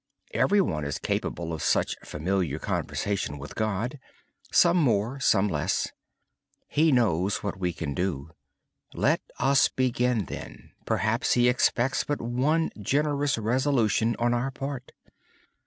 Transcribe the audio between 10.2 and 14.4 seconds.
then. Perhaps He expects but one generous resolution on